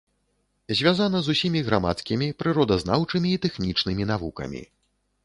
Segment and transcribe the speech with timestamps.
[0.77, 4.65] Звязана з усімі грамадскімі, прыродазнаўчымі і тэхнічнымі навукамі.